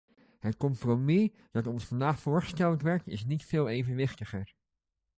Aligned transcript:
Het 0.39 0.57
compromis 0.57 1.29
dat 1.51 1.67
ons 1.67 1.85
vandaag 1.85 2.19
voorgesteld 2.19 2.81
werd, 2.81 3.07
is 3.07 3.25
niet 3.25 3.45
veel 3.45 3.67
evenwichtiger. 3.69 4.53